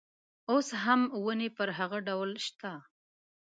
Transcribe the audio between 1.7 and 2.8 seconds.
هغه ډول شته.